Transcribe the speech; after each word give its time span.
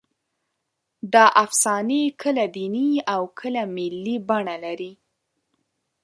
دا 1.13 1.25
افسانې 1.43 2.03
کله 2.21 2.45
دیني 2.55 2.89
او 3.13 3.21
کله 3.39 3.61
ملي 3.75 4.15
بڼه 4.29 4.55
لري. 4.65 4.91